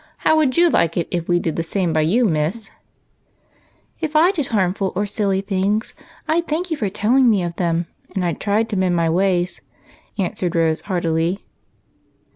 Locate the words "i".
4.15-4.31, 6.27-6.39, 8.25-8.33